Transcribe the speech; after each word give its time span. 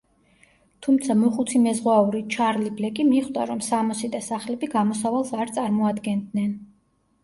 თუმცა 0.85 1.15
მოხუცი 1.23 1.61
მეზღვაური 1.65 2.23
ჩარლი 2.37 2.73
ბლეკი 2.81 3.07
მიხვდა, 3.13 3.47
რომ 3.53 3.63
სამოსი 3.69 4.13
და 4.17 4.25
სახლები 4.33 4.75
გამოსავალს 4.77 5.39
არ 5.45 5.57
წარმოადგენდნენ. 5.61 6.63